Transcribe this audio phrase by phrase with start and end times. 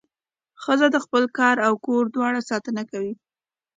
[0.63, 3.13] ښځه د خپل کار او کور دواړو ساتنه کوي.